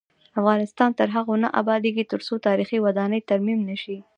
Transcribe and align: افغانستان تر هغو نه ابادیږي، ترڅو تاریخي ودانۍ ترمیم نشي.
افغانستان 0.39 0.89
تر 0.99 1.07
هغو 1.15 1.35
نه 1.43 1.49
ابادیږي، 1.61 2.03
ترڅو 2.11 2.33
تاریخي 2.47 2.77
ودانۍ 2.85 3.21
ترمیم 3.29 3.59
نشي. 3.69 3.97